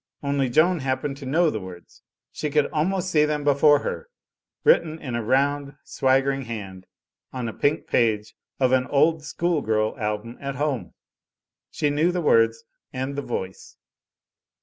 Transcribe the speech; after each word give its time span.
Only 0.23 0.49
Joan 0.49 0.79
happened 0.79 1.17
to 1.17 1.27
know 1.27 1.51
the 1.51 1.59
words. 1.59 2.01
She 2.31 2.49
could 2.49 2.65
almost 2.73 3.11
see 3.11 3.23
them 3.23 3.43
before 3.43 3.83
her, 3.83 4.09
written 4.63 4.97
in 4.97 5.13
a 5.15 5.21
roimd 5.21 5.77
swaggering 5.83 6.45
hand 6.45 6.87
on 7.31 7.45
the 7.45 7.53
pink 7.53 7.85
page 7.85 8.33
of 8.59 8.71
an 8.71 8.87
old 8.87 9.21
school 9.23 9.61
girl 9.61 9.95
album 9.99 10.39
at 10.41 10.55
home. 10.55 10.95
She 11.69 11.89
loiew 11.91 12.11
the 12.13 12.19
words 12.21 12.63
and 12.91 13.15
the 13.15 13.21
voice. 13.21 13.77